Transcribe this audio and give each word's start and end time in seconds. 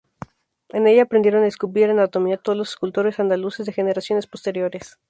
En 0.69 0.87
ella 0.87 1.03
aprendieron 1.03 1.43
a 1.43 1.47
esculpir 1.47 1.87
anatomía 1.91 2.37
todos 2.41 2.57
los 2.57 2.69
escultores 2.69 3.19
andaluces 3.19 3.67
de 3.67 3.71
generaciones 3.73 4.25
posteriores. 4.25 4.97